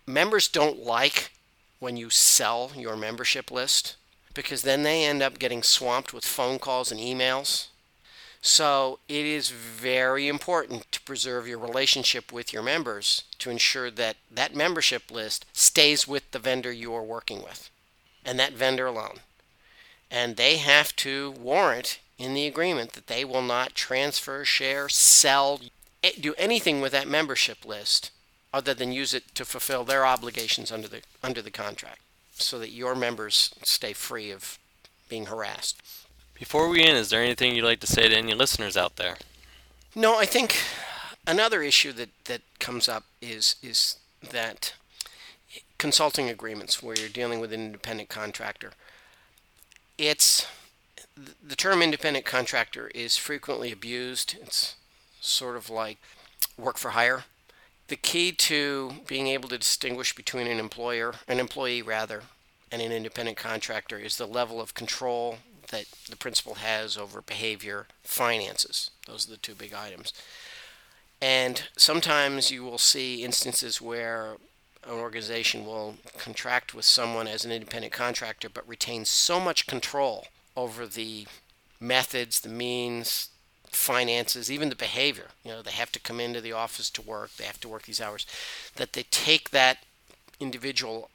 Members 0.07 0.49
don't 0.49 0.85
like 0.85 1.31
when 1.79 1.97
you 1.97 2.11
sell 2.11 2.73
your 2.77 2.97
membership 2.97 3.51
list 3.51 3.97
because 4.35 4.63
then 4.63 4.83
they 4.83 5.05
end 5.05 5.23
up 5.23 5.39
getting 5.39 5.63
swamped 5.63 6.15
with 6.15 6.25
phone 6.25 6.59
calls 6.59 6.93
and 6.93 7.01
emails. 7.01 7.69
So 8.43 9.01
it 9.09 9.27
is 9.27 9.51
very 9.51 10.27
important 10.27 10.91
to 10.93 11.01
preserve 11.03 11.47
your 11.47 11.59
relationship 11.59 12.33
with 12.33 12.53
your 12.53 12.63
members 12.63 13.25
to 13.39 13.51
ensure 13.51 13.91
that 13.91 14.17
that 14.31 14.55
membership 14.55 15.11
list 15.11 15.45
stays 15.53 16.09
with 16.09 16.31
the 16.31 16.39
vendor 16.39 16.73
you 16.73 16.95
are 16.95 17.03
working 17.03 17.43
with 17.43 17.71
and 18.25 18.39
that 18.39 18.53
vendor 18.55 18.87
alone. 18.87 19.21
And 20.11 20.37
they 20.37 20.57
have 20.57 20.95
to 20.97 21.33
warrant 21.33 22.01
in 22.19 22.35
the 22.35 22.47
agreement 22.47 22.93
that 22.93 23.07
they 23.07 23.25
will 23.25 23.43
not 23.43 23.75
transfer, 23.75 24.45
share, 24.45 24.89
sell, 24.89 25.61
do 26.21 26.35
anything 26.37 26.81
with 26.81 26.93
that 26.93 27.09
membership 27.09 27.65
list 27.65 28.11
other 28.53 28.75
than 28.75 28.93
use 28.93 29.15
it 29.15 29.35
to 29.35 29.45
fulfill 29.45 29.85
their 29.85 30.05
obligations 30.05 30.73
under 30.73 30.89
the 30.89 31.03
under 31.23 31.41
the 31.41 31.51
contract 31.51 32.01
so 32.33 32.59
that 32.59 32.71
your 32.71 32.95
members 32.95 33.55
stay 33.63 33.93
free 33.93 34.31
of 34.31 34.59
being 35.09 35.27
harassed. 35.27 35.81
Before 36.35 36.69
we 36.69 36.83
end, 36.83 36.97
is 36.97 37.11
there 37.11 37.23
anything 37.23 37.55
you'd 37.55 37.65
like 37.65 37.81
to 37.81 37.87
say 37.87 38.09
to 38.09 38.17
any 38.17 38.35
listeners 38.35 38.77
out 38.77 38.97
there? 38.97 39.17
No, 39.95 40.19
I 40.19 40.25
think 40.25 40.57
another 41.27 41.63
issue 41.63 41.93
that, 41.93 42.09
that 42.25 42.41
comes 42.59 42.89
up 42.89 43.05
is 43.21 43.57
is 43.63 43.97
that 44.31 44.75
consulting 45.79 46.29
agreements 46.29 46.83
where 46.83 46.97
you're 46.97 47.09
dealing 47.09 47.41
with 47.41 47.53
an 47.53 47.61
independent 47.61 48.09
contractor. 48.09 48.73
It's 50.01 50.47
the 51.47 51.55
term 51.55 51.83
independent 51.83 52.25
contractor 52.25 52.91
is 52.95 53.19
frequently 53.19 53.71
abused. 53.71 54.35
It's 54.41 54.77
sort 55.21 55.59
of 55.59 55.69
like 55.69 55.99
work 56.57 56.79
for 56.79 56.93
hire. 56.93 57.25
The 57.89 57.97
key 57.97 58.33
to 58.33 58.95
being 59.07 59.27
able 59.27 59.51
to 59.51 59.59
distinguish 59.59 60.15
between 60.15 60.47
an 60.47 60.59
employer, 60.59 61.17
an 61.29 61.39
employee 61.39 61.83
rather, 61.83 62.23
and 62.73 62.81
an 62.81 62.93
independent 62.93 63.37
contractor 63.37 63.99
is 63.99 64.17
the 64.17 64.25
level 64.25 64.59
of 64.59 64.73
control 64.73 65.37
that 65.69 65.85
the 66.09 66.17
principal 66.17 66.55
has 66.55 66.97
over 66.97 67.21
behavior, 67.21 67.87
finances. 68.03 68.91
Those 69.07 69.29
are 69.29 69.33
the 69.33 69.37
two 69.37 69.55
big 69.55 69.75
items. 69.75 70.15
And 71.21 71.65
sometimes 71.77 72.51
you 72.51 72.65
will 72.65 72.79
see 72.79 73.23
instances 73.23 73.83
where 73.83 74.39
an 74.85 74.93
organization 74.93 75.65
will 75.65 75.97
contract 76.19 76.75
with 76.75 76.85
someone 76.85 77.27
as 77.27 77.45
an 77.45 77.53
independent 77.53 77.93
contractor 77.93 78.49
but 78.49 78.69
retain 78.69 79.05
so 79.05 79.39
much 79.39 79.67
control 79.67 80.29
over 80.57 80.87
the 80.87 81.27
methods, 81.79 82.41
the 82.41 82.49
means, 82.49 83.31
finances, 83.71 84.51
even 84.51 84.69
the 84.69 84.77
behavior. 84.77 85.29
You 85.45 85.53
know, 85.53 85.63
they 85.63 85.71
have 85.71 85.93
to 85.93 86.01
come 86.01 86.21
into 86.21 86.41
the 86.41 86.53
office 86.53 86.91
to 86.91 87.03
work, 87.03 87.37
they 87.37 87.45
have 87.45 87.61
to 87.61 87.69
work 87.69 87.85
these 87.85 88.01
hours, 88.01 88.27
that 88.77 88.93
they 88.93 89.05
take 89.05 89.51
that 89.51 89.79
individual 90.39 91.11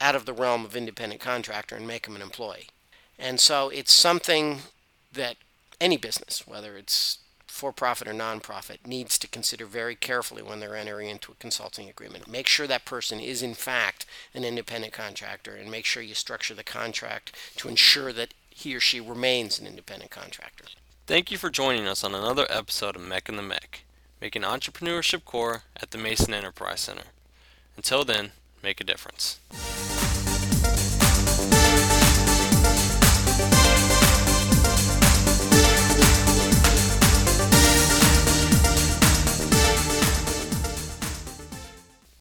out 0.00 0.14
of 0.14 0.24
the 0.24 0.32
realm 0.32 0.64
of 0.64 0.76
independent 0.76 1.20
contractor 1.20 1.76
and 1.76 1.86
make 1.86 2.04
them 2.04 2.16
an 2.16 2.22
employee. 2.22 2.68
And 3.18 3.40
so 3.40 3.68
it's 3.68 3.92
something 3.92 4.60
that 5.12 5.36
any 5.80 5.96
business, 5.96 6.46
whether 6.46 6.76
it's 6.76 7.18
for 7.58 7.72
profit 7.72 8.06
or 8.06 8.12
nonprofit, 8.12 8.86
needs 8.86 9.18
to 9.18 9.26
consider 9.26 9.66
very 9.66 9.96
carefully 9.96 10.42
when 10.42 10.60
they're 10.60 10.76
entering 10.76 11.08
into 11.08 11.32
a 11.32 11.34
consulting 11.40 11.88
agreement. 11.88 12.28
Make 12.28 12.46
sure 12.46 12.68
that 12.68 12.84
person 12.84 13.18
is, 13.18 13.42
in 13.42 13.54
fact, 13.54 14.06
an 14.32 14.44
independent 14.44 14.92
contractor 14.92 15.56
and 15.56 15.68
make 15.68 15.84
sure 15.84 16.00
you 16.00 16.14
structure 16.14 16.54
the 16.54 16.62
contract 16.62 17.34
to 17.56 17.68
ensure 17.68 18.12
that 18.12 18.32
he 18.48 18.76
or 18.76 18.80
she 18.80 19.00
remains 19.00 19.58
an 19.58 19.66
independent 19.66 20.12
contractor. 20.12 20.66
Thank 21.08 21.32
you 21.32 21.38
for 21.38 21.50
joining 21.50 21.88
us 21.88 22.04
on 22.04 22.14
another 22.14 22.46
episode 22.48 22.94
of 22.94 23.02
MEC 23.02 23.28
and 23.28 23.38
the 23.38 23.42
MEC, 23.42 23.80
making 24.20 24.42
entrepreneurship 24.42 25.24
core 25.24 25.62
at 25.82 25.90
the 25.90 25.98
Mason 25.98 26.32
Enterprise 26.32 26.80
Center. 26.80 27.10
Until 27.76 28.04
then, 28.04 28.30
make 28.62 28.80
a 28.80 28.84
difference. 28.84 29.40